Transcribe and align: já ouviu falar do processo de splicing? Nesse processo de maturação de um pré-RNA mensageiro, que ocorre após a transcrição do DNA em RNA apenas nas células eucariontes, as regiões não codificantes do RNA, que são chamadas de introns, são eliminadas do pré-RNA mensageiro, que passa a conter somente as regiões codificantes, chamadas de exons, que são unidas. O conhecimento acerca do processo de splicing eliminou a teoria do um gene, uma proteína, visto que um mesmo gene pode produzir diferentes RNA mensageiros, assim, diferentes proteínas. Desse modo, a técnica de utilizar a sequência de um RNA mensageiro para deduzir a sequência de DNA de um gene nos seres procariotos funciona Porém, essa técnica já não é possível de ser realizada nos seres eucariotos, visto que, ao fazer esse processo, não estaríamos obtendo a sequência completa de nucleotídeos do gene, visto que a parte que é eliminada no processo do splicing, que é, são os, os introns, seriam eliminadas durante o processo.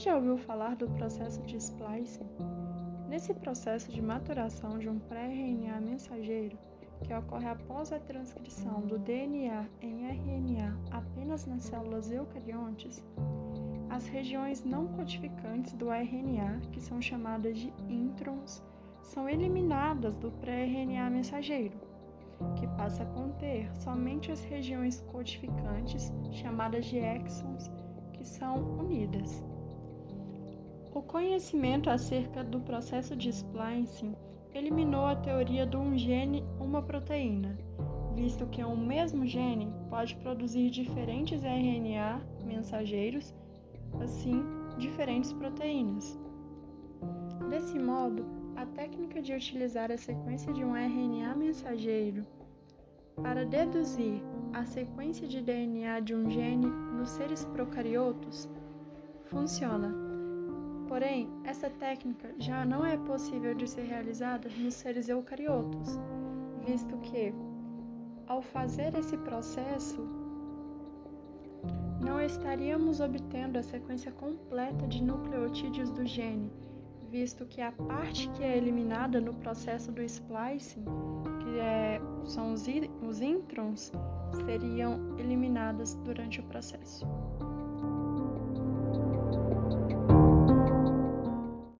já 0.00 0.16
ouviu 0.16 0.38
falar 0.38 0.76
do 0.76 0.88
processo 0.92 1.42
de 1.42 1.58
splicing? 1.58 2.26
Nesse 3.06 3.34
processo 3.34 3.92
de 3.92 4.00
maturação 4.00 4.78
de 4.78 4.88
um 4.88 4.98
pré-RNA 4.98 5.78
mensageiro, 5.82 6.58
que 7.02 7.12
ocorre 7.12 7.46
após 7.46 7.92
a 7.92 7.98
transcrição 7.98 8.80
do 8.80 8.98
DNA 8.98 9.66
em 9.82 10.06
RNA 10.06 10.74
apenas 10.90 11.44
nas 11.44 11.64
células 11.64 12.10
eucariontes, 12.10 13.04
as 13.90 14.06
regiões 14.06 14.64
não 14.64 14.86
codificantes 14.86 15.74
do 15.74 15.90
RNA, 15.90 16.60
que 16.72 16.80
são 16.80 17.02
chamadas 17.02 17.58
de 17.58 17.70
introns, 17.86 18.62
são 19.02 19.28
eliminadas 19.28 20.16
do 20.16 20.30
pré-RNA 20.30 21.10
mensageiro, 21.10 21.78
que 22.56 22.66
passa 22.68 23.02
a 23.02 23.06
conter 23.06 23.70
somente 23.76 24.32
as 24.32 24.42
regiões 24.44 25.02
codificantes, 25.12 26.10
chamadas 26.32 26.86
de 26.86 26.96
exons, 26.96 27.70
que 28.14 28.24
são 28.24 28.78
unidas. 28.78 29.49
O 30.92 31.00
conhecimento 31.00 31.88
acerca 31.88 32.42
do 32.42 32.60
processo 32.60 33.14
de 33.14 33.28
splicing 33.28 34.12
eliminou 34.52 35.06
a 35.06 35.14
teoria 35.14 35.64
do 35.64 35.78
um 35.78 35.96
gene, 35.96 36.44
uma 36.58 36.82
proteína, 36.82 37.56
visto 38.12 38.44
que 38.48 38.64
um 38.64 38.76
mesmo 38.76 39.24
gene 39.24 39.72
pode 39.88 40.16
produzir 40.16 40.68
diferentes 40.68 41.44
RNA 41.44 42.20
mensageiros, 42.44 43.32
assim, 44.02 44.42
diferentes 44.78 45.32
proteínas. 45.32 46.18
Desse 47.48 47.78
modo, 47.78 48.26
a 48.56 48.66
técnica 48.66 49.22
de 49.22 49.32
utilizar 49.32 49.92
a 49.92 49.96
sequência 49.96 50.52
de 50.52 50.64
um 50.64 50.74
RNA 50.74 51.36
mensageiro 51.36 52.26
para 53.22 53.46
deduzir 53.46 54.20
a 54.52 54.64
sequência 54.64 55.28
de 55.28 55.40
DNA 55.40 56.00
de 56.00 56.16
um 56.16 56.28
gene 56.28 56.66
nos 56.66 57.10
seres 57.10 57.44
procariotos 57.44 58.50
funciona 59.26 60.09
Porém, 60.90 61.30
essa 61.44 61.70
técnica 61.70 62.34
já 62.36 62.64
não 62.64 62.84
é 62.84 62.96
possível 62.96 63.54
de 63.54 63.68
ser 63.68 63.82
realizada 63.82 64.48
nos 64.58 64.74
seres 64.74 65.08
eucariotos, 65.08 66.00
visto 66.66 66.98
que, 66.98 67.32
ao 68.26 68.42
fazer 68.42 68.92
esse 68.98 69.16
processo, 69.18 70.04
não 72.04 72.20
estaríamos 72.20 72.98
obtendo 72.98 73.56
a 73.56 73.62
sequência 73.62 74.10
completa 74.10 74.84
de 74.88 75.00
nucleotídeos 75.00 75.92
do 75.92 76.04
gene, 76.04 76.50
visto 77.08 77.46
que 77.46 77.60
a 77.60 77.70
parte 77.70 78.28
que 78.30 78.42
é 78.42 78.56
eliminada 78.56 79.20
no 79.20 79.32
processo 79.34 79.92
do 79.92 80.02
splicing, 80.02 80.84
que 81.44 81.60
é, 81.60 82.00
são 82.24 82.52
os, 82.52 82.66
os 83.08 83.20
introns, 83.20 83.92
seriam 84.44 85.16
eliminadas 85.20 85.94
durante 86.02 86.40
o 86.40 86.42
processo. 86.42 87.06